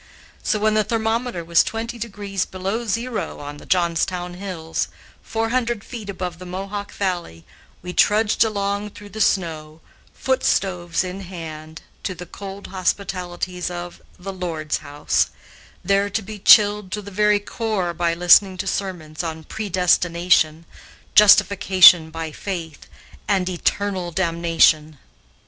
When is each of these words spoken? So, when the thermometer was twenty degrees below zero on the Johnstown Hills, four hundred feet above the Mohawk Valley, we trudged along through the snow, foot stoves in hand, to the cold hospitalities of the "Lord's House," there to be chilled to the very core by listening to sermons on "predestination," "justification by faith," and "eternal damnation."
So, 0.41 0.57
when 0.57 0.73
the 0.73 0.83
thermometer 0.83 1.45
was 1.45 1.63
twenty 1.63 1.99
degrees 1.99 2.43
below 2.43 2.87
zero 2.87 3.39
on 3.39 3.57
the 3.57 3.67
Johnstown 3.67 4.33
Hills, 4.33 4.87
four 5.21 5.49
hundred 5.49 5.83
feet 5.83 6.09
above 6.09 6.39
the 6.39 6.45
Mohawk 6.47 6.91
Valley, 6.93 7.45
we 7.83 7.93
trudged 7.93 8.43
along 8.43 8.89
through 8.89 9.09
the 9.09 9.21
snow, 9.21 9.79
foot 10.11 10.43
stoves 10.43 11.03
in 11.03 11.21
hand, 11.21 11.83
to 12.01 12.15
the 12.15 12.25
cold 12.25 12.65
hospitalities 12.65 13.69
of 13.69 14.01
the 14.17 14.33
"Lord's 14.33 14.77
House," 14.77 15.29
there 15.85 16.09
to 16.09 16.21
be 16.23 16.39
chilled 16.39 16.91
to 16.93 17.03
the 17.03 17.11
very 17.11 17.39
core 17.39 17.93
by 17.93 18.15
listening 18.15 18.57
to 18.57 18.65
sermons 18.65 19.21
on 19.23 19.43
"predestination," 19.43 20.65
"justification 21.13 22.09
by 22.09 22.31
faith," 22.31 22.87
and 23.27 23.47
"eternal 23.47 24.09
damnation." 24.11 24.97